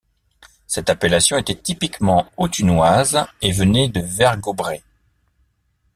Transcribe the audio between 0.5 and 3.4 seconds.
Cette appellation était typiquement autunoise